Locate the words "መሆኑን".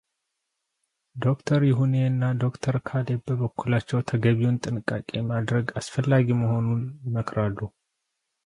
6.41-6.81